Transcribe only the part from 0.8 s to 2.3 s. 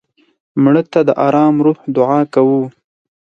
ته د ارام روح دعا